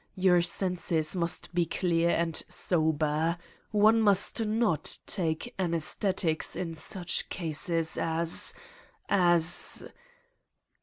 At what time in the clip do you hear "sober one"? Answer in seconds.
2.47-4.01